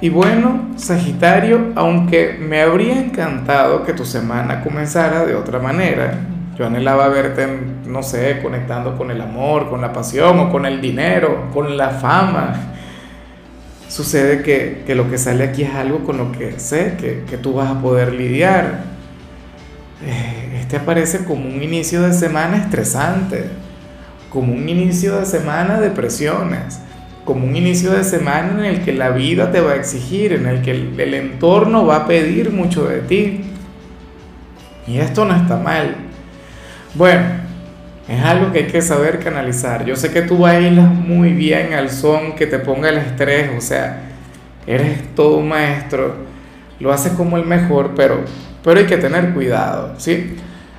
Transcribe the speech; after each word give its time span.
Y 0.00 0.10
bueno, 0.10 0.72
Sagitario, 0.76 1.72
aunque 1.74 2.36
me 2.38 2.60
habría 2.60 3.00
encantado 3.00 3.82
que 3.84 3.94
tu 3.94 4.04
semana 4.04 4.62
comenzara 4.62 5.24
de 5.24 5.34
otra 5.34 5.58
manera, 5.58 6.18
yo 6.58 6.66
anhelaba 6.66 7.08
verte, 7.08 7.46
no 7.86 8.02
sé, 8.02 8.40
conectando 8.42 8.96
con 8.98 9.10
el 9.10 9.22
amor, 9.22 9.70
con 9.70 9.80
la 9.80 9.94
pasión 9.94 10.38
o 10.38 10.50
con 10.50 10.66
el 10.66 10.82
dinero, 10.82 11.48
con 11.52 11.78
la 11.78 11.90
fama. 11.90 12.74
Sucede 13.88 14.42
que, 14.42 14.94
lo 14.94 15.08
que 15.10 15.16
sale 15.16 15.44
aquí 15.44 15.62
es 15.62 15.74
algo 15.74 16.04
con 16.04 16.18
lo 16.18 16.30
que 16.30 16.58
sé 16.58 16.96
que, 17.00 17.24
que 17.28 17.38
tú 17.38 17.54
vas 17.54 17.70
a 17.70 17.80
poder 17.80 18.12
lidiar. 18.12 18.80
Eh, 20.04 20.58
este 20.60 20.76
aparece 20.76 21.24
como 21.24 21.48
un 21.48 21.62
inicio 21.62 22.02
de 22.02 22.12
semana 22.12 22.58
estresante, 22.58 23.46
como 24.28 24.52
un 24.52 24.68
inicio 24.68 25.18
de 25.18 25.24
semana 25.24 25.80
de 25.80 25.88
presiones 25.88 26.80
como 27.26 27.44
un 27.44 27.56
inicio 27.56 27.90
de 27.90 28.04
semana 28.04 28.60
en 28.60 28.64
el 28.64 28.82
que 28.82 28.92
la 28.94 29.10
vida 29.10 29.50
te 29.50 29.60
va 29.60 29.72
a 29.72 29.74
exigir, 29.74 30.32
en 30.32 30.46
el 30.46 30.62
que 30.62 30.70
el, 30.70 31.12
entorno 31.12 31.84
va 31.84 31.96
a 31.96 32.06
pedir 32.06 32.50
mucho 32.52 32.86
de 32.86 33.00
ti. 33.00 33.40
Y 34.86 34.98
esto 34.98 35.24
no 35.24 35.34
está 35.34 35.56
mal. 35.56 35.96
Bueno, 36.94 37.24
es 38.08 38.22
algo 38.22 38.52
que 38.52 38.60
hay 38.60 38.66
que 38.68 38.80
saber 38.80 39.18
canalizar. 39.18 39.84
Yo 39.84 39.96
sé 39.96 40.12
que 40.12 40.22
tú 40.22 40.38
bailas 40.38 40.88
muy 40.88 41.32
bien 41.32 41.74
al 41.74 41.90
son 41.90 42.36
que 42.36 42.46
te 42.46 42.60
ponga 42.60 42.88
el 42.88 42.98
estrés, 42.98 43.50
o 43.58 43.60
sea, 43.60 44.04
eres 44.66 45.14
todo 45.16 45.38
un 45.38 45.48
maestro, 45.48 46.14
lo 46.78 46.92
haces 46.92 47.12
como 47.12 47.36
el 47.36 47.44
mejor, 47.44 47.92
pero, 47.96 48.20
pero 48.62 48.78
hay 48.78 48.86
que 48.86 48.98
tener 48.98 49.34
cuidado, 49.34 49.94
¿sí? 49.98 50.36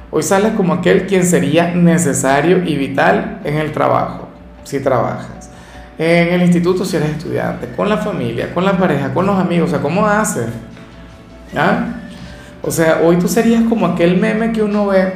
Hoy 0.09 0.23
sales 0.23 0.53
como 0.53 0.73
aquel 0.73 1.05
quien 1.07 1.25
sería 1.25 1.75
necesario 1.75 2.63
y 2.63 2.77
vital 2.77 3.41
en 3.43 3.55
el 3.55 3.73
trabajo, 3.73 4.29
si 4.63 4.79
trabajas 4.79 5.37
en 5.97 6.33
el 6.33 6.41
instituto 6.43 6.85
si 6.85 6.95
eres 6.95 7.09
estudiante, 7.09 7.69
con 7.75 7.89
la 7.89 7.97
familia, 7.97 8.53
con 8.53 8.63
la 8.63 8.77
pareja, 8.77 9.13
con 9.13 9.25
los 9.25 9.37
amigos, 9.39 9.69
o 9.69 9.71
sea, 9.71 9.81
¿cómo 9.81 10.05
haces? 10.05 10.47
¿Ah? 11.55 11.87
O 12.61 12.69
sea, 12.69 13.01
hoy 13.03 13.17
tú 13.17 13.27
serías 13.27 13.63
como 13.63 13.87
aquel 13.87 14.17
meme 14.17 14.51
que 14.51 14.61
uno 14.61 14.87
ve, 14.87 15.13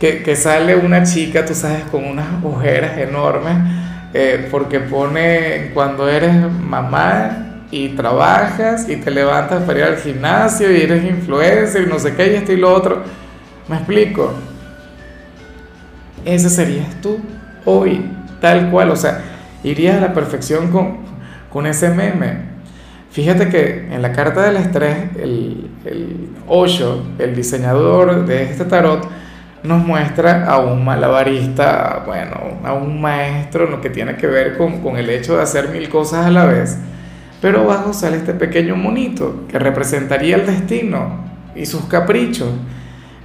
que, 0.00 0.22
que 0.22 0.36
sale 0.36 0.76
una 0.76 1.02
chica, 1.02 1.44
tú 1.44 1.54
sabes, 1.54 1.82
con 1.90 2.04
unas 2.04 2.26
ojeras 2.42 2.96
enormes, 2.98 3.56
eh, 4.14 4.48
porque 4.50 4.80
pone 4.80 5.72
cuando 5.74 6.08
eres 6.08 6.34
mamá 6.50 7.64
y 7.70 7.88
trabajas 7.90 8.88
y 8.88 8.96
te 8.96 9.10
levantas 9.10 9.64
para 9.64 9.78
ir 9.80 9.84
al 9.84 9.96
gimnasio 9.96 10.70
y 10.72 10.82
eres 10.82 11.04
influencer 11.04 11.82
y 11.82 11.86
no 11.86 11.98
sé 11.98 12.14
qué 12.14 12.32
y 12.32 12.36
esto 12.36 12.52
y 12.52 12.56
lo 12.56 12.72
otro. 12.72 13.02
¿Me 13.68 13.76
explico? 13.76 14.32
Ese 16.24 16.48
serías 16.48 16.88
tú 17.02 17.18
hoy, 17.64 18.08
tal 18.40 18.70
cual, 18.70 18.90
o 18.90 18.96
sea, 18.96 19.33
irías 19.64 19.96
a 19.96 20.00
la 20.00 20.14
perfección 20.14 20.70
con, 20.70 20.98
con 21.50 21.66
ese 21.66 21.90
meme. 21.90 22.54
Fíjate 23.10 23.48
que 23.48 23.88
en 23.92 24.02
la 24.02 24.12
carta 24.12 24.42
del 24.42 24.56
estrés, 24.56 24.96
el, 25.16 25.70
el 25.84 26.28
Osho, 26.46 27.02
el 27.18 27.34
diseñador 27.34 28.26
de 28.26 28.44
este 28.44 28.64
tarot, 28.64 29.08
nos 29.62 29.82
muestra 29.82 30.44
a 30.46 30.58
un 30.58 30.84
malabarista, 30.84 32.02
bueno, 32.04 32.36
a 32.64 32.74
un 32.74 33.00
maestro, 33.00 33.66
lo 33.68 33.80
que 33.80 33.88
tiene 33.88 34.16
que 34.16 34.26
ver 34.26 34.58
con, 34.58 34.80
con 34.82 34.96
el 34.96 35.08
hecho 35.08 35.36
de 35.36 35.42
hacer 35.42 35.70
mil 35.70 35.88
cosas 35.88 36.26
a 36.26 36.30
la 36.30 36.44
vez. 36.44 36.76
Pero 37.40 37.60
abajo 37.60 37.92
sale 37.92 38.18
este 38.18 38.34
pequeño 38.34 38.76
monito 38.76 39.44
que 39.48 39.58
representaría 39.58 40.36
el 40.36 40.46
destino 40.46 41.24
y 41.54 41.66
sus 41.66 41.84
caprichos. 41.84 42.48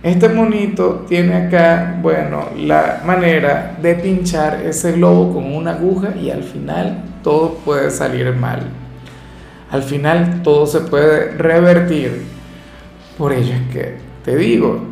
Este 0.02 0.30
monito 0.30 1.06
tiene 1.10 1.36
acá, 1.36 1.98
bueno, 2.02 2.48
la 2.56 3.02
manera 3.06 3.76
de 3.82 3.96
pinchar 3.96 4.62
ese 4.66 4.94
globo 4.94 5.34
con 5.34 5.54
una 5.54 5.72
aguja 5.72 6.16
y 6.16 6.30
al 6.30 6.44
final 6.44 7.04
todo 7.22 7.56
puede 7.66 7.92
salir 7.92 8.34
mal. 8.34 8.62
Al 9.70 9.84
final 9.84 10.42
todo 10.42 10.66
se 10.68 10.80
puede 10.82 11.32
revertir. 11.32 12.24
Por 13.18 13.34
ello 13.34 13.54
es 13.54 13.74
que 13.74 13.98
te 14.24 14.38
digo, 14.38 14.86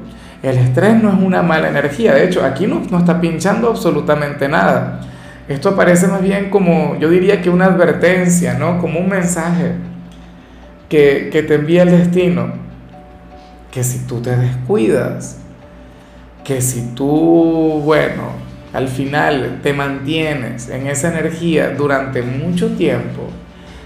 el 0.43 0.57
estrés 0.57 1.01
no 1.01 1.09
es 1.09 1.15
una 1.15 1.41
mala 1.41 1.69
energía. 1.69 2.13
De 2.13 2.25
hecho, 2.25 2.43
aquí 2.43 2.67
no, 2.67 2.81
no 2.91 2.99
está 2.99 3.21
pinchando 3.21 3.69
absolutamente 3.69 4.49
nada. 4.49 4.99
Esto 5.47 5.69
aparece 5.69 6.07
más 6.07 6.21
bien 6.21 6.49
como, 6.49 6.99
yo 6.99 7.09
diría 7.09 7.41
que 7.41 7.49
una 7.49 7.67
advertencia, 7.67 8.55
¿no? 8.55 8.77
Como 8.81 8.99
un 8.99 9.07
mensaje 9.07 9.71
que, 10.89 11.29
que 11.31 11.43
te 11.43 11.55
envía 11.55 11.83
el 11.83 11.91
destino 11.91 12.66
que 13.77 13.83
si 13.83 13.99
tú 14.07 14.21
te 14.21 14.35
descuidas, 14.35 15.37
que 16.43 16.61
si 16.61 16.95
tú, 16.95 17.79
bueno, 17.85 18.31
al 18.73 18.87
final 18.87 19.59
te 19.61 19.71
mantienes 19.71 20.67
en 20.69 20.87
esa 20.87 21.09
energía 21.09 21.75
durante 21.77 22.23
mucho 22.23 22.69
tiempo, 22.69 23.29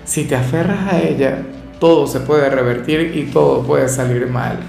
si 0.06 0.24
te 0.24 0.38
aferras 0.38 0.94
a 0.94 1.02
ella, 1.02 1.40
todo 1.78 2.08
se 2.08 2.22
puede 2.22 2.50
revertir 2.50 3.12
y 3.18 3.24
todo 3.34 3.64
puede 3.64 3.90
salir 3.90 4.28
mal. 4.28 4.60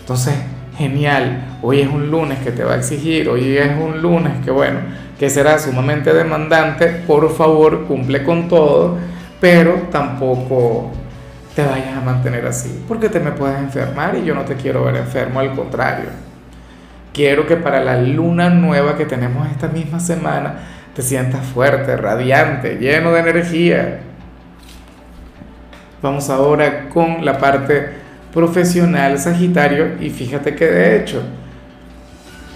Entonces, 0.00 0.34
genial, 0.76 1.60
hoy 1.62 1.80
es 1.80 1.88
un 1.88 2.10
lunes 2.10 2.38
que 2.40 2.52
te 2.52 2.64
va 2.64 2.74
a 2.74 2.76
exigir, 2.76 3.30
hoy 3.30 3.56
es 3.56 3.70
un 3.80 4.02
lunes 4.02 4.44
que, 4.44 4.50
bueno, 4.50 4.80
que 5.18 5.30
será 5.30 5.58
sumamente 5.58 6.12
demandante, 6.12 7.02
por 7.06 7.34
favor, 7.34 7.86
cumple 7.86 8.24
con 8.24 8.46
todo, 8.46 8.98
pero 9.40 9.88
tampoco 9.90 10.90
te 11.58 11.66
vayas 11.66 11.96
a 11.96 12.00
mantener 12.00 12.46
así, 12.46 12.84
porque 12.86 13.08
te 13.08 13.18
me 13.18 13.32
puedes 13.32 13.58
enfermar 13.58 14.14
y 14.14 14.24
yo 14.24 14.32
no 14.32 14.44
te 14.44 14.54
quiero 14.54 14.84
ver 14.84 14.94
enfermo, 14.94 15.40
al 15.40 15.56
contrario. 15.56 16.04
Quiero 17.12 17.48
que 17.48 17.56
para 17.56 17.82
la 17.82 18.00
luna 18.00 18.48
nueva 18.48 18.96
que 18.96 19.06
tenemos 19.06 19.44
esta 19.50 19.66
misma 19.66 19.98
semana 19.98 20.54
te 20.94 21.02
sientas 21.02 21.44
fuerte, 21.44 21.96
radiante, 21.96 22.76
lleno 22.76 23.10
de 23.10 23.18
energía. 23.18 23.98
Vamos 26.00 26.30
ahora 26.30 26.88
con 26.90 27.24
la 27.24 27.38
parte 27.38 27.88
profesional 28.32 29.18
Sagitario 29.18 30.00
y 30.00 30.10
fíjate 30.10 30.54
que 30.54 30.64
de 30.64 30.96
hecho 30.96 31.24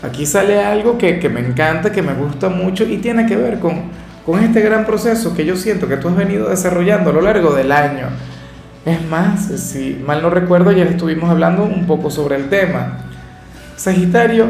aquí 0.04 0.24
sale 0.26 0.64
algo 0.64 0.96
que, 0.96 1.18
que, 1.18 1.28
me 1.28 1.40
encanta, 1.40 1.90
que 1.90 2.02
me 2.02 2.14
gusta 2.14 2.50
mucho 2.50 2.84
y 2.84 2.98
tiene 2.98 3.26
que 3.26 3.34
ver 3.34 3.58
con, 3.58 3.82
con 4.24 4.44
este 4.44 4.60
gran 4.60 4.86
proceso 4.86 5.34
que 5.34 5.44
yo 5.44 5.56
siento 5.56 5.88
que 5.88 5.96
tú 5.96 6.06
has 6.06 6.14
venido 6.14 6.50
desarrollando 6.50 7.10
a 7.10 7.14
lo 7.14 7.20
largo 7.20 7.52
del 7.52 7.72
año 7.72 8.06
es 8.84 9.04
más, 9.08 9.46
si 9.46 10.02
mal 10.04 10.22
no 10.22 10.30
recuerdo, 10.30 10.70
ayer 10.70 10.88
estuvimos 10.88 11.30
hablando 11.30 11.62
un 11.64 11.86
poco 11.86 12.10
sobre 12.10 12.36
el 12.36 12.48
tema. 12.48 12.98
Sagitario, 13.76 14.48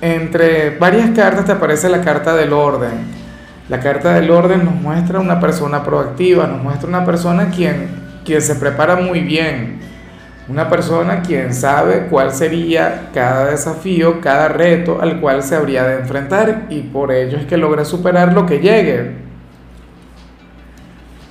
entre 0.00 0.76
varias 0.78 1.10
cartas 1.10 1.44
te 1.44 1.52
aparece 1.52 1.88
la 1.88 2.00
carta 2.00 2.34
del 2.34 2.52
orden. 2.52 3.24
La 3.68 3.80
carta 3.80 4.14
del 4.14 4.30
orden 4.30 4.64
nos 4.64 4.74
muestra 4.74 5.20
una 5.20 5.40
persona 5.40 5.82
proactiva, 5.84 6.46
nos 6.46 6.62
muestra 6.62 6.88
una 6.88 7.04
persona 7.04 7.48
quien, 7.50 7.88
quien 8.24 8.42
se 8.42 8.56
prepara 8.56 8.96
muy 8.96 9.20
bien, 9.20 9.78
una 10.48 10.68
persona 10.68 11.22
quien 11.22 11.54
sabe 11.54 12.08
cuál 12.10 12.32
sería 12.32 13.08
cada 13.14 13.46
desafío, 13.46 14.20
cada 14.20 14.48
reto 14.48 15.00
al 15.00 15.20
cual 15.20 15.42
se 15.42 15.56
habría 15.56 15.84
de 15.84 16.00
enfrentar 16.00 16.66
y 16.68 16.80
por 16.82 17.10
ello 17.10 17.38
es 17.38 17.46
que 17.46 17.56
logra 17.56 17.86
superar 17.86 18.34
lo 18.34 18.44
que 18.44 18.58
llegue. 18.58 19.12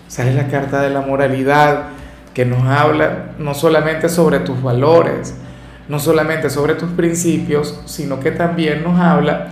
Sale 0.07 0.34
la 0.34 0.47
carta 0.47 0.81
de 0.81 0.90
la 0.90 1.01
moralidad, 1.01 1.84
que 2.33 2.45
nos 2.45 2.63
habla 2.63 3.33
no 3.38 3.53
solamente 3.53 4.09
sobre 4.09 4.40
tus 4.40 4.61
valores, 4.61 5.35
no 5.87 5.99
solamente 5.99 6.49
sobre 6.49 6.75
tus 6.75 6.90
principios, 6.91 7.81
sino 7.85 8.19
que 8.19 8.31
también 8.31 8.84
nos 8.84 8.99
habla 8.99 9.49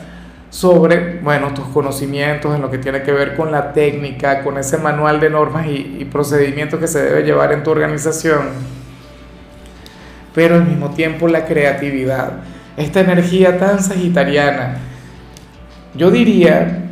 sobre, 0.50 1.20
bueno, 1.20 1.54
tus 1.54 1.66
conocimientos 1.68 2.54
en 2.54 2.62
lo 2.62 2.70
que 2.70 2.78
tiene 2.78 3.04
que 3.04 3.12
ver 3.12 3.36
con 3.36 3.52
la 3.52 3.72
técnica, 3.72 4.44
con 4.44 4.58
ese 4.58 4.78
manual 4.78 5.20
de 5.20 5.30
normas 5.30 5.66
y, 5.68 6.06
procedimientos 6.12 6.80
que 6.80 6.88
se 6.88 7.02
debe 7.02 7.24
llevar 7.24 7.54
en 7.54 7.64
tu 7.64 7.72
organización, 7.72 8.50
pero 10.36 10.56
al 10.56 10.66
mismo 10.66 10.90
tiempo 10.90 11.28
la 11.28 11.46
creatividad, 11.46 12.32
esta 12.76 13.00
energía 13.00 13.58
tan 13.58 13.82
sagitariana. 13.82 14.78
Yo 15.94 16.12
diría 16.12 16.86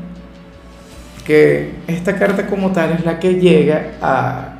que 1.25 1.74
esta 1.88 2.18
carta 2.18 2.48
como 2.48 2.72
tal 2.72 2.92
es 2.92 3.06
la 3.06 3.19
que 3.19 3.36
llega 3.36 3.92
a 4.02 4.59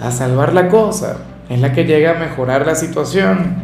a 0.00 0.10
salvar 0.10 0.52
la 0.52 0.68
cosa, 0.68 1.16
es 1.48 1.60
la 1.60 1.72
que 1.72 1.84
llega 1.84 2.12
a 2.12 2.18
mejorar 2.18 2.66
la 2.66 2.74
situación, 2.74 3.56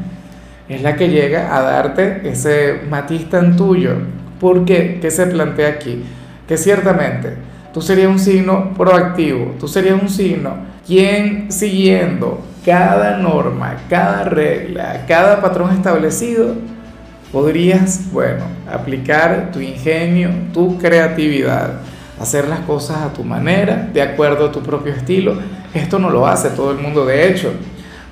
es 0.68 0.82
la 0.82 0.96
que 0.96 1.08
llega 1.08 1.56
a 1.56 1.62
darte 1.62 2.28
ese 2.28 2.80
matiz 2.88 3.28
tan 3.28 3.56
tuyo. 3.56 3.96
¿Por 4.40 4.64
qué? 4.64 4.98
¿Qué 5.00 5.10
se 5.10 5.26
plantea 5.26 5.68
aquí? 5.68 6.02
Que 6.48 6.56
ciertamente 6.56 7.34
tú 7.72 7.80
serías 7.82 8.08
un 8.08 8.18
signo 8.18 8.72
proactivo, 8.74 9.54
tú 9.58 9.68
serías 9.68 10.00
un 10.00 10.08
signo 10.08 10.74
quien 10.86 11.50
siguiendo 11.50 12.40
cada 12.64 13.18
norma, 13.18 13.76
cada 13.88 14.24
regla, 14.24 15.04
cada 15.06 15.40
patrón 15.40 15.72
establecido, 15.74 16.54
podrías, 17.32 18.12
bueno, 18.12 18.44
aplicar 18.70 19.50
tu 19.52 19.60
ingenio, 19.60 20.30
tu 20.52 20.78
creatividad, 20.78 21.80
hacer 22.20 22.48
las 22.48 22.60
cosas 22.60 22.98
a 22.98 23.12
tu 23.12 23.24
manera, 23.24 23.88
de 23.92 24.00
acuerdo 24.00 24.46
a 24.46 24.52
tu 24.52 24.62
propio 24.62 24.92
estilo. 24.92 25.34
Esto 25.74 25.98
no 25.98 26.08
lo 26.08 26.26
hace 26.26 26.50
todo 26.50 26.70
el 26.70 26.78
mundo, 26.78 27.04
de 27.04 27.28
hecho. 27.28 27.52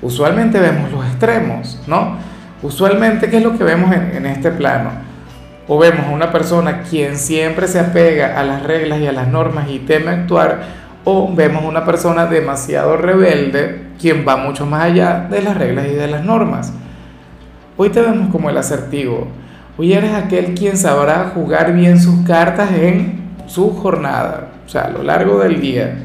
Usualmente 0.01 0.59
vemos 0.59 0.91
los 0.91 1.05
extremos, 1.05 1.79
¿no? 1.87 2.17
Usualmente, 2.61 3.29
¿qué 3.29 3.37
es 3.37 3.43
lo 3.43 3.57
que 3.57 3.63
vemos 3.63 3.93
en, 3.95 4.25
este 4.25 4.51
plano? 4.51 4.91
O 5.67 5.77
vemos 5.77 6.05
a 6.05 6.09
una 6.09 6.31
persona 6.31 6.81
quien 6.83 7.17
siempre 7.17 7.67
se 7.67 7.79
apega 7.79 8.37
a 8.37 8.43
las 8.43 8.63
reglas 8.63 8.99
y 8.99 9.07
a 9.07 9.13
las 9.13 9.29
normas 9.29 9.69
y 9.69 9.79
teme 9.79 10.11
actuar, 10.11 10.61
o 11.05 11.33
vemos 11.33 11.63
a 11.63 11.67
una 11.67 11.85
persona 11.85 12.25
demasiado 12.25 12.97
rebelde 12.97 13.87
quien 13.99 14.25
va 14.27 14.35
mucho 14.35 14.65
más 14.65 14.83
allá 14.83 15.27
de 15.29 15.41
las 15.41 15.57
reglas 15.57 15.87
y 15.87 15.95
de 15.95 16.07
las 16.07 16.23
normas. 16.23 16.73
Hoy 17.77 17.89
te 17.89 18.01
vemos 18.01 18.29
como 18.29 18.49
el 18.49 18.57
asertivo. 18.57 19.27
Hoy 19.77 19.93
eres 19.93 20.13
aquel 20.13 20.53
quien 20.53 20.77
sabrá 20.77 21.31
jugar 21.33 21.73
bien 21.73 21.99
sus 21.99 22.25
cartas 22.25 22.71
en 22.71 23.23
su 23.47 23.73
jornada, 23.73 24.49
o 24.65 24.69
sea, 24.69 24.83
a 24.83 24.89
lo 24.89 25.03
largo 25.03 25.39
del 25.39 25.59
día. 25.59 25.95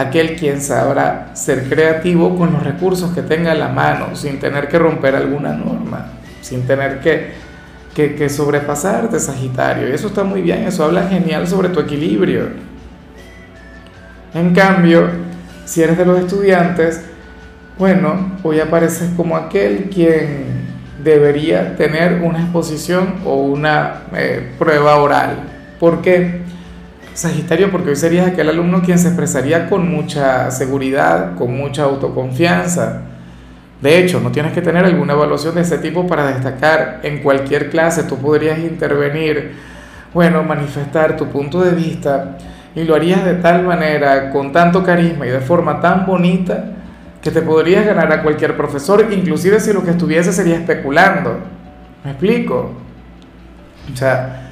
Aquel 0.00 0.36
quien 0.36 0.62
sabrá 0.62 1.30
ser 1.34 1.68
creativo 1.68 2.34
con 2.34 2.54
los 2.54 2.62
recursos 2.62 3.12
que 3.12 3.20
tenga 3.20 3.52
a 3.52 3.54
la 3.54 3.68
mano, 3.68 4.16
sin 4.16 4.40
tener 4.40 4.68
que 4.68 4.78
romper 4.78 5.14
alguna 5.14 5.52
norma, 5.52 6.06
sin 6.40 6.66
tener 6.66 7.00
que, 7.00 7.32
que, 7.94 8.14
que 8.14 8.30
sobrepasarte, 8.30 9.20
Sagitario. 9.20 9.90
Y 9.90 9.92
eso 9.92 10.06
está 10.06 10.24
muy 10.24 10.40
bien, 10.40 10.64
eso 10.64 10.84
habla 10.84 11.06
genial 11.06 11.46
sobre 11.46 11.68
tu 11.68 11.80
equilibrio. 11.80 12.48
En 14.32 14.54
cambio, 14.54 15.06
si 15.66 15.82
eres 15.82 15.98
de 15.98 16.06
los 16.06 16.18
estudiantes, 16.18 17.02
bueno, 17.78 18.38
hoy 18.42 18.58
apareces 18.58 19.10
como 19.16 19.36
aquel 19.36 19.90
quien 19.92 20.60
debería 21.04 21.76
tener 21.76 22.22
una 22.22 22.40
exposición 22.40 23.16
o 23.26 23.42
una 23.42 24.02
eh, 24.14 24.50
prueba 24.58 24.96
oral. 24.96 25.40
¿Por 25.78 26.00
qué? 26.00 26.40
Sagitario, 27.20 27.70
porque 27.70 27.90
hoy 27.90 27.96
serías 27.96 28.26
aquel 28.26 28.48
alumno 28.48 28.80
quien 28.80 28.98
se 28.98 29.08
expresaría 29.08 29.68
con 29.68 29.90
mucha 29.90 30.50
seguridad, 30.50 31.34
con 31.36 31.54
mucha 31.54 31.82
autoconfianza. 31.82 33.02
De 33.82 33.98
hecho, 33.98 34.20
no 34.20 34.32
tienes 34.32 34.54
que 34.54 34.62
tener 34.62 34.86
alguna 34.86 35.12
evaluación 35.12 35.54
de 35.54 35.60
ese 35.60 35.76
tipo 35.76 36.06
para 36.06 36.28
destacar. 36.28 37.00
En 37.02 37.18
cualquier 37.18 37.68
clase 37.68 38.04
tú 38.04 38.16
podrías 38.16 38.58
intervenir, 38.60 39.52
bueno, 40.14 40.42
manifestar 40.44 41.18
tu 41.18 41.26
punto 41.26 41.60
de 41.60 41.72
vista 41.72 42.38
y 42.74 42.84
lo 42.84 42.94
harías 42.94 43.22
de 43.22 43.34
tal 43.34 43.64
manera, 43.64 44.30
con 44.30 44.50
tanto 44.50 44.82
carisma 44.82 45.26
y 45.26 45.28
de 45.28 45.40
forma 45.40 45.78
tan 45.78 46.06
bonita, 46.06 46.72
que 47.20 47.30
te 47.30 47.42
podrías 47.42 47.84
ganar 47.84 48.10
a 48.10 48.22
cualquier 48.22 48.56
profesor, 48.56 49.06
inclusive 49.12 49.60
si 49.60 49.74
lo 49.74 49.84
que 49.84 49.90
estuviese 49.90 50.32
sería 50.32 50.56
especulando. 50.56 51.36
¿Me 52.02 52.12
explico? 52.12 52.72
O 53.92 53.94
sea, 53.94 54.49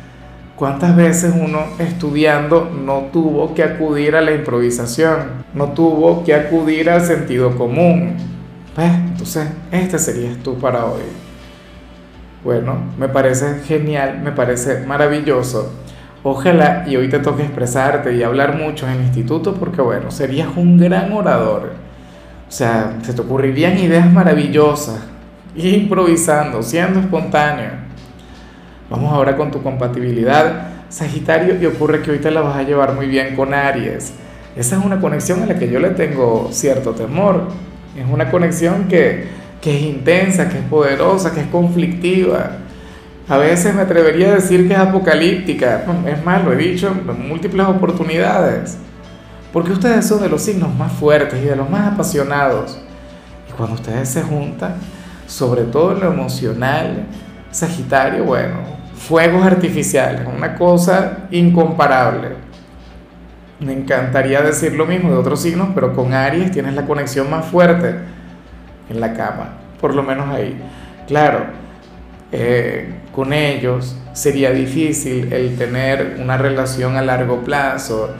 ¿cuántas 0.58 0.96
veces 0.96 1.32
uno 1.34 1.60
estudiando 1.78 2.70
no 2.70 3.08
tuvo 3.12 3.54
que 3.54 3.62
acudir 3.62 4.16
a 4.16 4.20
la 4.20 4.32
improvisación? 4.32 5.44
No 5.54 5.72
tuvo 5.72 6.24
que 6.24 6.34
acudir 6.34 6.90
al 6.90 7.02
sentido 7.02 7.56
común. 7.56 8.16
¿Ves? 8.76 8.92
Entonces, 8.92 9.48
este 9.70 9.98
serías 9.98 10.36
tú 10.38 10.58
para 10.58 10.84
hoy. 10.84 11.02
Bueno, 12.44 12.76
me 12.98 13.08
parece 13.08 13.60
genial, 13.66 14.20
me 14.22 14.32
parece 14.32 14.84
maravilloso. 14.86 15.72
Ojalá 16.22 16.84
y 16.86 16.96
hoy 16.96 17.08
te 17.08 17.20
toque 17.20 17.42
expresarte 17.42 18.14
y 18.14 18.22
hablar 18.22 18.56
mucho 18.56 18.86
en 18.86 18.94
el 18.94 19.02
instituto 19.02 19.54
porque, 19.54 19.80
bueno, 19.80 20.10
serías 20.10 20.48
un 20.56 20.76
gran 20.78 21.12
orador 21.12 21.88
o 22.48 22.50
sea, 22.50 22.96
se 23.02 23.12
te 23.12 23.20
ocurrirían 23.20 23.78
ideas 23.78 24.10
maravillosas, 24.10 25.00
improvisando, 25.54 26.62
siendo 26.62 27.00
espontáneo. 27.00 27.87
Vamos 28.90 29.12
ahora 29.12 29.36
con 29.36 29.50
tu 29.50 29.62
compatibilidad, 29.62 30.68
Sagitario, 30.88 31.60
y 31.60 31.66
ocurre 31.66 32.00
que 32.00 32.10
hoy 32.10 32.18
te 32.18 32.30
la 32.30 32.40
vas 32.40 32.56
a 32.56 32.62
llevar 32.62 32.94
muy 32.94 33.06
bien 33.06 33.36
con 33.36 33.52
Aries. 33.52 34.14
Esa 34.56 34.78
es 34.78 34.84
una 34.84 34.98
conexión 34.98 35.42
a 35.42 35.46
la 35.46 35.58
que 35.58 35.68
yo 35.68 35.78
le 35.78 35.90
tengo 35.90 36.48
cierto 36.52 36.92
temor. 36.92 37.48
Es 37.94 38.06
una 38.10 38.30
conexión 38.30 38.88
que, 38.88 39.26
que 39.60 39.76
es 39.76 39.82
intensa, 39.82 40.48
que 40.48 40.58
es 40.58 40.64
poderosa, 40.64 41.34
que 41.34 41.40
es 41.40 41.46
conflictiva. 41.48 42.52
A 43.28 43.36
veces 43.36 43.74
me 43.74 43.82
atrevería 43.82 44.28
a 44.28 44.34
decir 44.36 44.66
que 44.66 44.72
es 44.72 44.80
apocalíptica. 44.80 45.84
Es 46.06 46.24
más, 46.24 46.42
lo 46.42 46.54
he 46.54 46.56
dicho 46.56 46.88
en 46.88 47.28
múltiples 47.28 47.66
oportunidades. 47.66 48.78
Porque 49.52 49.72
ustedes 49.72 50.06
son 50.06 50.22
de 50.22 50.30
los 50.30 50.40
signos 50.40 50.74
más 50.74 50.92
fuertes 50.92 51.42
y 51.42 51.46
de 51.46 51.56
los 51.56 51.68
más 51.68 51.92
apasionados. 51.92 52.80
Y 53.50 53.52
cuando 53.52 53.74
ustedes 53.74 54.08
se 54.08 54.22
juntan, 54.22 54.76
sobre 55.26 55.64
todo 55.64 55.92
en 55.92 56.00
lo 56.00 56.10
emocional, 56.10 57.04
Sagitario, 57.50 58.24
bueno, 58.24 58.77
fuegos 58.98 59.46
artificiales, 59.46 60.22
una 60.26 60.54
cosa 60.54 61.28
incomparable. 61.30 62.30
Me 63.60 63.72
encantaría 63.72 64.40
decir 64.42 64.74
lo 64.74 64.86
mismo 64.86 65.10
de 65.10 65.16
otros 65.16 65.40
signos, 65.40 65.70
pero 65.74 65.94
con 65.94 66.12
Aries 66.12 66.50
tienes 66.50 66.74
la 66.74 66.84
conexión 66.84 67.30
más 67.30 67.46
fuerte 67.46 67.94
en 68.88 69.00
la 69.00 69.14
cama, 69.14 69.54
por 69.80 69.94
lo 69.94 70.02
menos 70.02 70.28
ahí. 70.28 70.60
Claro, 71.06 71.46
eh, 72.30 72.92
con 73.12 73.32
ellos 73.32 73.96
sería 74.12 74.50
difícil 74.50 75.32
el 75.32 75.56
tener 75.56 76.18
una 76.20 76.36
relación 76.36 76.96
a 76.96 77.02
largo 77.02 77.42
plazo, 77.42 78.14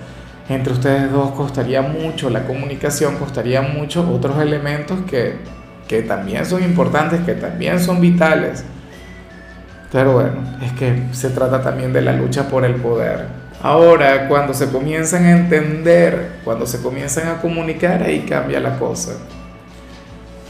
entre 0.49 0.73
ustedes 0.73 1.13
dos 1.13 1.33
costaría 1.33 1.83
mucho, 1.83 2.31
la 2.31 2.47
comunicación 2.47 3.17
costaría 3.17 3.61
mucho, 3.61 4.11
otros 4.11 4.41
elementos 4.41 4.99
que, 5.09 5.35
que 5.87 6.03
también 6.03 6.47
son 6.47 6.65
importantes, 6.65 7.21
que 7.21 7.35
también 7.35 7.79
son 7.79 8.01
vitales. 8.01 8.65
Pero 9.91 10.13
bueno, 10.13 10.37
es 10.63 10.73
que 10.73 11.05
se 11.13 11.31
trata 11.31 11.63
también 11.63 11.93
de 11.93 12.03
la 12.03 12.13
lucha 12.13 12.49
por 12.49 12.65
el 12.65 12.75
poder. 12.75 13.27
Ahora, 13.63 14.29
cuando 14.29 14.55
se 14.55 14.71
comienzan 14.71 15.25
a 15.25 15.33
entender, 15.33 16.33
cuando 16.45 16.67
se 16.67 16.81
comienzan 16.81 17.29
a 17.29 17.41
comunicar, 17.41 18.03
ahí 18.03 18.21
cambia 18.21 18.61
la 18.61 18.79
cosa. 18.79 19.15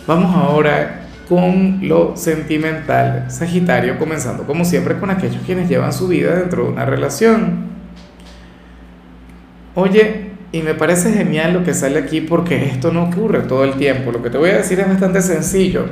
Vamos 0.06 0.34
ahora 0.34 1.06
con 1.28 1.80
lo 1.82 2.16
sentimental, 2.16 3.26
Sagitario, 3.28 3.98
comenzando 3.98 4.44
como 4.44 4.64
siempre 4.64 4.98
con 4.98 5.10
aquellos 5.10 5.42
quienes 5.44 5.68
llevan 5.68 5.92
su 5.92 6.08
vida 6.08 6.34
dentro 6.34 6.64
de 6.64 6.70
una 6.70 6.84
relación. 6.84 7.68
Oye, 9.74 10.28
y 10.50 10.62
me 10.62 10.74
parece 10.74 11.12
genial 11.12 11.52
lo 11.52 11.62
que 11.62 11.74
sale 11.74 11.98
aquí 11.98 12.22
porque 12.22 12.64
esto 12.64 12.90
no 12.90 13.04
ocurre 13.04 13.40
todo 13.40 13.64
el 13.64 13.74
tiempo. 13.74 14.10
Lo 14.10 14.22
que 14.22 14.30
te 14.30 14.38
voy 14.38 14.50
a 14.50 14.56
decir 14.56 14.80
es 14.80 14.88
bastante 14.88 15.20
sencillo. 15.20 15.86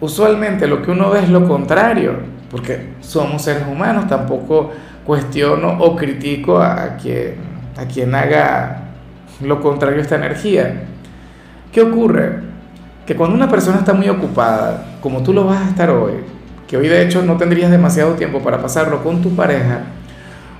Usualmente 0.00 0.66
lo 0.66 0.82
que 0.82 0.90
uno 0.90 1.10
ve 1.10 1.20
es 1.20 1.28
lo 1.28 1.46
contrario, 1.46 2.37
porque 2.50 2.90
somos 3.00 3.42
seres 3.42 3.64
humanos, 3.70 4.06
tampoco 4.08 4.70
cuestiono 5.04 5.78
o 5.78 5.96
critico 5.96 6.60
a 6.60 6.96
quien, 6.96 7.34
a 7.76 7.84
quien 7.84 8.14
haga 8.14 8.82
lo 9.42 9.60
contrario 9.60 9.98
a 9.98 10.02
esta 10.02 10.16
energía. 10.16 10.82
¿Qué 11.72 11.82
ocurre? 11.82 12.40
Que 13.06 13.16
cuando 13.16 13.36
una 13.36 13.48
persona 13.48 13.78
está 13.78 13.94
muy 13.94 14.08
ocupada, 14.08 14.98
como 15.00 15.22
tú 15.22 15.32
lo 15.32 15.44
vas 15.44 15.66
a 15.66 15.68
estar 15.70 15.90
hoy, 15.90 16.12
que 16.66 16.76
hoy 16.76 16.88
de 16.88 17.02
hecho 17.02 17.22
no 17.22 17.36
tendrías 17.36 17.70
demasiado 17.70 18.14
tiempo 18.14 18.40
para 18.40 18.60
pasarlo 18.60 19.02
con 19.02 19.22
tu 19.22 19.34
pareja, 19.34 19.80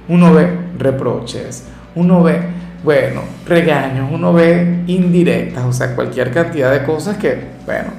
uno 0.09 0.33
ve 0.33 0.49
reproches, 0.78 1.66
uno 1.95 2.23
ve, 2.23 2.40
bueno, 2.83 3.23
regaños, 3.47 4.09
uno 4.11 4.33
ve 4.33 4.85
indirectas, 4.87 5.64
o 5.64 5.73
sea, 5.73 5.95
cualquier 5.95 6.30
cantidad 6.33 6.73
de 6.73 6.85
cosas 6.85 7.18
que, 7.18 7.49
bueno, 7.66 7.90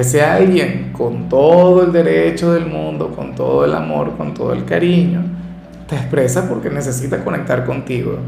ese 0.00 0.22
alguien 0.22 0.90
con 0.92 1.28
todo 1.28 1.84
el 1.84 1.92
derecho 1.92 2.52
del 2.52 2.66
mundo, 2.66 3.10
con 3.14 3.34
todo 3.34 3.64
el 3.64 3.74
amor, 3.74 4.16
con 4.16 4.34
todo 4.34 4.52
el 4.52 4.64
cariño, 4.64 5.22
te 5.88 5.96
expresa 5.96 6.48
porque 6.48 6.70
necesita 6.70 7.24
conectar 7.24 7.64
contigo. 7.64 8.18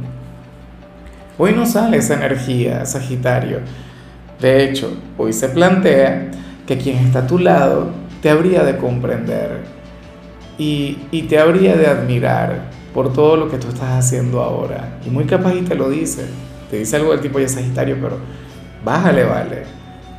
Hoy 1.38 1.52
no 1.52 1.66
sale 1.66 1.98
esa 1.98 2.14
energía, 2.14 2.84
Sagitario. 2.84 3.60
De 4.40 4.64
hecho, 4.64 4.96
hoy 5.18 5.32
se 5.32 5.48
plantea 5.48 6.30
que 6.66 6.78
quien 6.78 6.98
está 6.98 7.20
a 7.20 7.26
tu 7.26 7.38
lado 7.38 7.90
te 8.22 8.30
habría 8.30 8.62
de 8.64 8.76
comprender 8.76 9.60
y, 10.58 10.98
y 11.10 11.22
te 11.22 11.38
habría 11.38 11.76
de 11.76 11.86
admirar 11.86 12.70
por 12.94 13.12
todo 13.12 13.36
lo 13.36 13.50
que 13.50 13.58
tú 13.58 13.68
estás 13.68 14.04
haciendo 14.04 14.42
ahora. 14.42 14.98
Y 15.06 15.10
muy 15.10 15.24
capaz 15.24 15.54
y 15.54 15.62
te 15.62 15.74
lo 15.74 15.88
dice. 15.88 16.26
Te 16.70 16.78
dice 16.78 16.96
algo 16.96 17.12
del 17.12 17.20
tipo 17.20 17.38
ya 17.38 17.48
Sagitario, 17.48 17.96
pero 18.00 18.18
bájale, 18.84 19.24
vale. 19.24 19.62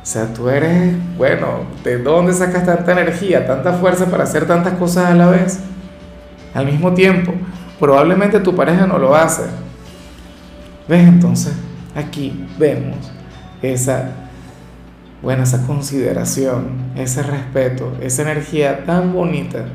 O 0.02 0.04
sea, 0.04 0.26
tú 0.34 0.48
eres, 0.48 0.94
bueno, 1.16 1.60
¿de 1.84 1.98
dónde 1.98 2.32
sacas 2.32 2.66
tanta 2.66 2.90
energía, 2.90 3.46
tanta 3.46 3.74
fuerza 3.74 4.06
para 4.06 4.24
hacer 4.24 4.46
tantas 4.46 4.74
cosas 4.74 5.06
a 5.06 5.14
la 5.14 5.28
vez? 5.28 5.60
Al 6.54 6.66
mismo 6.66 6.92
tiempo, 6.92 7.32
probablemente 7.78 8.40
tu 8.40 8.54
pareja 8.56 8.84
no 8.84 8.98
lo 8.98 9.14
hace. 9.14 9.42
¿Ves? 10.88 11.06
Entonces, 11.06 11.52
aquí 11.94 12.46
vemos 12.58 12.96
esa, 13.62 14.10
bueno, 15.22 15.44
esa 15.44 15.64
consideración, 15.68 16.92
ese 16.96 17.22
respeto, 17.22 17.92
esa 18.00 18.22
energía 18.22 18.84
tan 18.84 19.12
bonita 19.12 19.66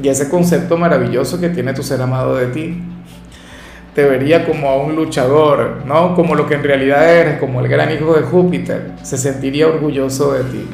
y 0.00 0.08
ese 0.08 0.28
concepto 0.28 0.76
maravilloso 0.76 1.40
que 1.40 1.48
tiene 1.48 1.72
tu 1.72 1.82
ser 1.82 2.02
amado 2.02 2.36
de 2.36 2.48
ti. 2.48 2.82
Te 3.94 4.04
vería 4.04 4.46
como 4.46 4.68
a 4.68 4.76
un 4.76 4.94
luchador, 4.94 5.82
¿no? 5.84 6.14
Como 6.14 6.34
lo 6.34 6.46
que 6.46 6.54
en 6.54 6.62
realidad 6.62 7.12
eres, 7.12 7.38
como 7.38 7.60
el 7.60 7.68
gran 7.68 7.92
hijo 7.92 8.14
de 8.14 8.22
Júpiter, 8.22 8.92
se 9.02 9.18
sentiría 9.18 9.66
orgulloso 9.66 10.32
de 10.32 10.44
ti. 10.44 10.68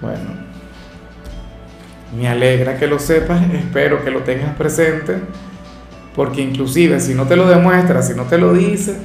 Bueno, 0.00 0.44
me 2.16 2.28
alegra 2.28 2.78
que 2.78 2.86
lo 2.86 2.98
sepas, 2.98 3.42
espero 3.52 4.04
que 4.04 4.10
lo 4.10 4.20
tengas 4.20 4.54
presente, 4.56 5.16
porque 6.14 6.40
inclusive 6.40 7.00
si 7.00 7.14
no 7.14 7.26
te 7.26 7.36
lo 7.36 7.48
demuestras, 7.48 8.08
si 8.08 8.14
no 8.14 8.24
te 8.24 8.38
lo 8.38 8.52
dice, 8.52 8.96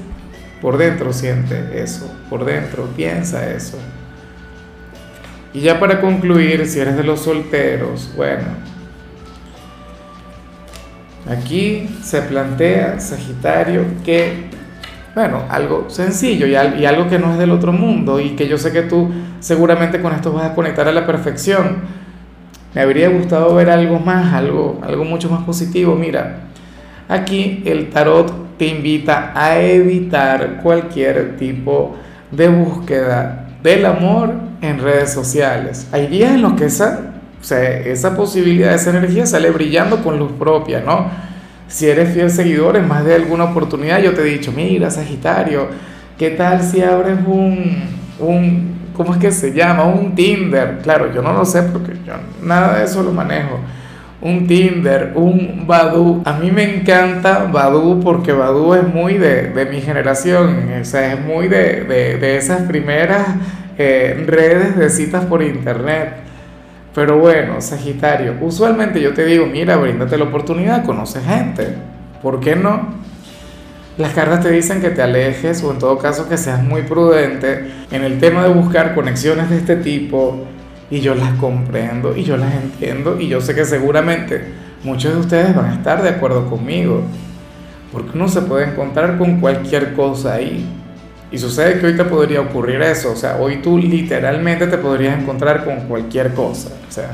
por 0.62 0.78
dentro 0.78 1.14
siente 1.14 1.82
eso, 1.82 2.14
por 2.30 2.46
dentro 2.46 2.86
piensa 2.96 3.50
eso. 3.50 3.80
Y 5.52 5.62
ya 5.62 5.80
para 5.80 6.00
concluir, 6.00 6.68
si 6.68 6.80
eres 6.80 6.96
de 6.96 7.04
los 7.04 7.22
solteros, 7.22 8.14
bueno, 8.16 8.44
aquí 11.28 11.90
se 12.04 12.22
plantea, 12.22 13.00
Sagitario, 13.00 13.84
que, 14.04 14.46
bueno, 15.16 15.44
algo 15.50 15.90
sencillo 15.90 16.48
y, 16.48 16.56
algo 16.56 17.10
que 17.10 17.20
no 17.20 17.32
es 17.32 17.40
del 17.40 17.52
otro 17.52 17.72
mundo 17.74 18.20
y 18.20 18.32
que 18.32 18.48
yo 18.48 18.58
sé 18.58 18.72
que 18.72 18.84
tú 18.84 19.10
seguramente 19.40 20.02
con 20.02 20.14
esto 20.14 20.32
vas 20.32 20.46
a 20.46 20.56
conectar 20.56 20.88
a 20.88 20.92
la 20.92 21.06
perfección. 21.06 21.78
Me 22.74 22.82
habría 22.82 23.10
gustado 23.10 23.56
ver 23.56 23.70
algo 23.70 24.00
más, 24.00 24.34
algo, 24.34 24.80
algo 24.84 25.04
mucho 25.04 25.30
más 25.30 25.44
positivo. 25.44 25.96
Mira, 25.96 26.42
aquí 27.08 27.64
el 27.66 27.90
tarot 27.90 28.58
te 28.58 28.68
invita 28.68 29.32
a 29.34 29.60
evitar 29.60 30.62
cualquier 30.62 31.38
tipo 31.38 31.96
de 32.32 32.50
búsqueda 32.50 33.48
del 33.64 33.86
amor 33.86 34.34
en 34.62 34.80
redes 34.80 35.12
sociales. 35.12 35.88
Hay 35.92 36.08
días 36.08 36.34
en 36.34 36.42
los 36.42 36.54
que 36.54 36.66
esa, 36.66 37.09
esa 37.42 38.16
posibilidad, 38.16 38.74
esa 38.74 38.90
energía 38.92 39.26
sale 39.26 39.50
brillando 39.50 40.04
con 40.04 40.20
luz 40.20 40.32
propia, 40.34 40.82
¿no? 40.82 41.08
Si 41.68 41.88
eres 41.88 42.14
fiel 42.14 42.32
seguidor, 42.32 42.76
en 42.78 42.88
más 42.88 43.06
de 43.06 43.16
alguna 43.16 43.46
oportunidad 43.46 44.02
yo 44.02 44.14
te 44.14 44.22
he 44.22 44.26
dicho, 44.26 44.52
mira, 44.52 44.90
Sagitario, 44.90 45.68
¿qué 46.18 46.32
tal 46.32 46.64
si 46.64 46.82
abres 46.82 47.20
un, 47.26 47.84
un, 48.20 48.76
¿cómo 48.94 49.14
es 49.14 49.20
que 49.20 49.32
se 49.32 49.54
llama? 49.54 49.86
Un 49.86 50.16
Tinder. 50.16 50.80
Claro, 50.82 51.14
yo 51.14 51.22
no 51.22 51.32
lo 51.32 51.46
sé 51.46 51.62
porque 51.64 51.94
yo 52.06 52.14
nada 52.44 52.80
de 52.80 52.86
eso 52.86 53.04
lo 53.04 53.12
manejo. 53.12 53.60
Un 54.22 54.48
Tinder, 54.48 55.14
un 55.16 55.66
Badu. 55.66 56.24
A 56.26 56.34
mí 56.34 56.52
me 56.52 56.78
encanta 56.78 57.46
Badu 57.46 58.02
porque 58.02 58.34
Badu 58.34 58.74
es 58.74 58.88
muy 58.88 59.14
de, 59.14 59.50
de 59.50 59.66
mi 59.68 59.80
generación, 59.80 60.72
o 60.82 60.86
sea, 60.86 61.14
es 61.14 61.22
muy 61.22 61.48
de, 61.48 61.84
de, 61.84 62.18
de 62.18 62.38
esas 62.38 62.64
primeras 62.64 63.28
eh, 63.78 64.26
redes 64.28 64.76
de 64.76 64.90
citas 64.90 65.24
por 65.26 65.42
internet. 65.42 66.29
Pero 66.94 67.20
bueno, 67.20 67.62
Sagitario, 67.62 68.36
usualmente 68.42 69.00
yo 69.00 69.14
te 69.14 69.26
digo, 69.26 69.46
mira, 69.46 69.78
bríndate 69.78 70.18
la 70.18 70.26
oportunidad, 70.26 70.84
conoce 70.86 71.22
gente. 71.22 71.76
¿Por 72.22 72.40
qué 72.40 72.56
no? 72.56 73.00
Las 73.98 74.14
cartas 74.14 74.42
te 74.42 74.52
dicen 74.52 74.82
que 74.82 74.90
te 74.90 75.02
alejes 75.02 75.62
o 75.64 75.72
en 75.72 75.78
todo 75.78 75.98
caso 75.98 76.28
que 76.28 76.38
seas 76.38 76.64
muy 76.64 76.84
prudente 76.84 77.70
en 77.92 78.04
el 78.04 78.20
tema 78.20 78.44
de 78.44 78.54
buscar 78.54 78.96
conexiones 78.96 79.50
de 79.50 79.58
este 79.58 79.76
tipo. 79.76 80.46
Y 80.90 81.02
yo 81.02 81.14
las 81.14 81.34
comprendo 81.34 82.16
y 82.16 82.24
yo 82.24 82.38
las 82.38 82.56
entiendo 82.56 83.20
y 83.20 83.28
yo 83.28 83.42
sé 83.42 83.54
que 83.54 83.66
seguramente 83.66 84.42
muchos 84.84 85.14
de 85.14 85.20
ustedes 85.20 85.56
van 85.56 85.66
a 85.66 85.74
estar 85.74 86.02
de 86.02 86.10
acuerdo 86.10 86.50
conmigo. 86.50 87.04
Porque 87.92 88.12
uno 88.16 88.28
se 88.28 88.42
puede 88.42 88.70
encontrar 88.72 89.18
con 89.18 89.40
cualquier 89.40 89.94
cosa 89.94 90.36
ahí. 90.36 90.66
Y 91.32 91.38
sucede 91.38 91.80
que 91.80 91.88
hoy 91.88 91.96
te 91.96 92.06
podría 92.06 92.42
ocurrir 92.42 92.82
eso, 92.82 93.12
o 93.12 93.16
sea, 93.16 93.38
hoy 93.38 93.58
tú 93.58 93.78
literalmente 93.78 94.66
te 94.66 94.78
podrías 94.80 95.20
encontrar 95.20 95.64
con 95.64 95.82
cualquier 95.82 96.34
cosa, 96.34 96.70
o 96.88 96.92
sea, 96.92 97.12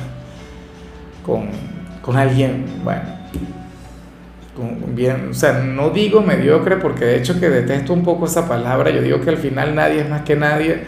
con, 1.25 1.50
con 2.01 2.15
alguien, 2.15 2.65
bueno, 2.81 3.01
bien, 4.88 5.29
o 5.31 5.34
sea, 5.34 5.60
no 5.60 5.89
digo 5.89 6.22
mediocre 6.22 6.77
porque 6.77 7.03
de 7.03 7.17
hecho 7.17 7.38
que 7.41 7.50
detesto 7.50 7.91
un 7.91 8.03
poco 8.03 8.25
esa 8.25 8.48
palabra, 8.48 8.89
yo 8.89 9.01
digo 9.01 9.19
que 9.19 9.31
al 9.31 9.38
final 9.38 9.75
nadie 9.75 10.00
es 10.00 10.10
más 10.10 10.22
que 10.22 10.38
nadie, 10.38 10.84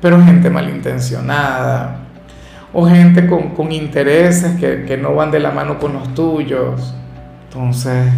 pero 0.00 0.22
gente 0.22 0.48
malintencionada, 0.48 1.96
o 2.72 2.86
gente 2.86 3.26
con, 3.26 3.54
con 3.56 3.72
intereses 3.72 4.56
que, 4.60 4.84
que 4.84 4.96
no 4.96 5.16
van 5.16 5.32
de 5.32 5.40
la 5.40 5.50
mano 5.50 5.80
con 5.80 5.94
los 5.94 6.14
tuyos, 6.14 6.94
entonces, 7.48 8.12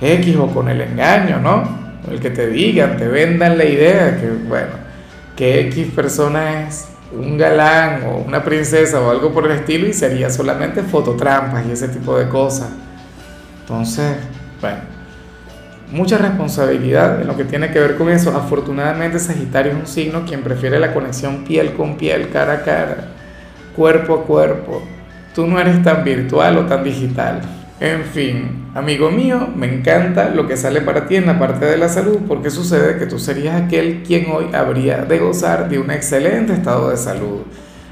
X 0.00 0.36
o 0.36 0.46
con 0.48 0.68
el 0.68 0.80
engaño, 0.82 1.40
¿no? 1.40 1.79
El 2.08 2.20
que 2.20 2.30
te 2.30 2.48
digan, 2.48 2.96
te 2.96 3.08
vendan 3.08 3.58
la 3.58 3.64
idea 3.64 4.18
que, 4.20 4.28
bueno, 4.48 4.72
que 5.36 5.60
X 5.68 5.88
persona 5.94 6.66
es 6.66 6.88
un 7.12 7.36
galán 7.36 8.04
o 8.04 8.18
una 8.18 8.42
princesa 8.42 9.00
o 9.00 9.10
algo 9.10 9.32
por 9.32 9.46
el 9.46 9.52
estilo 9.52 9.86
y 9.86 9.92
sería 9.92 10.30
solamente 10.30 10.82
fototrampas 10.82 11.66
y 11.66 11.72
ese 11.72 11.88
tipo 11.88 12.16
de 12.18 12.28
cosas. 12.28 12.68
Entonces, 13.62 14.16
bueno, 14.60 14.78
mucha 15.90 16.18
responsabilidad 16.18 17.20
en 17.20 17.26
lo 17.26 17.36
que 17.36 17.44
tiene 17.44 17.70
que 17.70 17.80
ver 17.80 17.96
con 17.96 18.08
eso. 18.08 18.36
Afortunadamente 18.36 19.18
Sagitario 19.18 19.72
es 19.72 19.78
un 19.78 19.86
signo 19.86 20.24
quien 20.24 20.42
prefiere 20.42 20.78
la 20.78 20.94
conexión 20.94 21.44
piel 21.44 21.74
con 21.74 21.96
piel, 21.96 22.30
cara 22.30 22.54
a 22.54 22.62
cara, 22.62 22.96
cuerpo 23.76 24.14
a 24.14 24.24
cuerpo. 24.24 24.82
Tú 25.34 25.46
no 25.46 25.60
eres 25.60 25.82
tan 25.82 26.04
virtual 26.04 26.58
o 26.58 26.66
tan 26.66 26.82
digital. 26.82 27.40
En 27.80 28.04
fin, 28.04 28.66
amigo 28.74 29.10
mío, 29.10 29.48
me 29.56 29.66
encanta 29.66 30.28
lo 30.28 30.46
que 30.46 30.58
sale 30.58 30.82
para 30.82 31.06
ti 31.06 31.16
en 31.16 31.24
la 31.24 31.38
parte 31.38 31.64
de 31.64 31.78
la 31.78 31.88
salud 31.88 32.18
porque 32.28 32.50
sucede 32.50 32.98
que 32.98 33.06
tú 33.06 33.18
serías 33.18 33.58
aquel 33.58 34.02
quien 34.02 34.30
hoy 34.30 34.48
habría 34.52 34.98
de 34.98 35.18
gozar 35.18 35.70
de 35.70 35.78
un 35.78 35.90
excelente 35.90 36.52
estado 36.52 36.90
de 36.90 36.98
salud. 36.98 37.40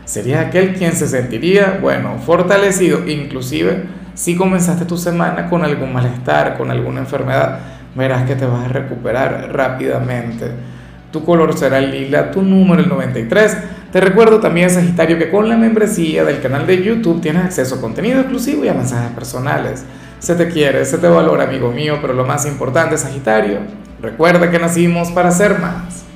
Serías 0.05 0.45
aquel 0.45 0.75
quien 0.75 0.93
se 0.93 1.09
sentiría, 1.09 1.79
bueno, 1.81 2.19
fortalecido, 2.19 3.09
inclusive 3.09 3.85
si 4.13 4.37
comenzaste 4.37 4.85
tu 4.85 4.99
semana 4.99 5.49
con 5.49 5.65
algún 5.65 5.95
malestar, 5.95 6.59
con 6.59 6.71
alguna 6.71 7.01
enfermedad, 7.01 7.59
verás 7.95 8.27
que 8.27 8.37
te 8.37 8.45
vas 8.45 8.67
a 8.67 8.69
recuperar 8.69 9.49
rápidamente. 9.55 10.51
Tu 11.11 11.25
color 11.25 11.57
será 11.57 11.79
el 11.79 11.93
lila, 11.93 12.31
tu 12.31 12.43
número 12.43 12.83
el 12.83 12.91
93 12.91 13.57
te 13.93 14.01
recuerdo 14.01 14.41
también, 14.41 14.71
Sagitario, 14.71 15.19
que 15.19 15.31
con 15.31 15.49
la 15.49 15.57
membresía 15.57 16.25
del 16.25 16.41
canal 16.41 16.67
de 16.67 16.83
YouTube 16.83 17.21
tienes 17.21 17.45
acceso 17.45 17.77
a 17.77 17.81
contenido 17.81 18.21
exclusivo 18.21 18.65
y 18.65 18.69
a 18.69 18.75
mensajes 18.75 19.13
personales. 19.13 19.85
Se 20.19 20.35
te 20.35 20.49
quiere, 20.49 20.85
se 20.85 20.99
te 20.99 21.09
valora, 21.09 21.45
amigo 21.45 21.71
mío, 21.71 21.99
pero 22.01 22.13
lo 22.13 22.27
más 22.27 22.45
importante, 22.47 22.99
Sagitario, 22.99 23.61
recuerda 24.03 24.51
que 24.51 24.59
nacimos 24.59 25.11
para 25.13 25.31
ser 25.31 25.59
más. 25.59 26.08